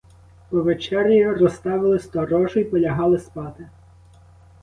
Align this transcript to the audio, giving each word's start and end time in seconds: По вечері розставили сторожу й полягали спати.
По 0.49 0.61
вечері 0.61 1.27
розставили 1.27 1.99
сторожу 1.99 2.59
й 2.59 2.63
полягали 2.63 3.19
спати. 3.19 3.67